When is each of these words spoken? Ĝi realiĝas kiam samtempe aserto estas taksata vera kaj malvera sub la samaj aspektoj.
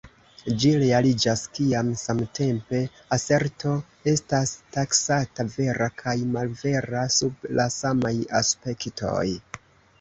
Ĝi 0.61 0.69
realiĝas 0.83 1.41
kiam 1.57 1.91
samtempe 2.03 2.79
aserto 3.19 3.75
estas 4.15 4.55
taksata 4.79 5.47
vera 5.59 5.93
kaj 6.03 6.19
malvera 6.33 7.07
sub 7.21 7.49
la 7.61 7.71
samaj 7.79 8.19
aspektoj. 8.45 9.27